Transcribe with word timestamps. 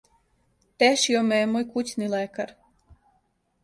тешио 0.85 1.21
ме 1.29 1.41
је 1.43 1.51
мој 1.53 1.69
кућни 1.77 2.11
лекар 2.19 2.59